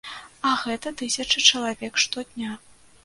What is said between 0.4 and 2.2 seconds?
А гэта тысячы чалавек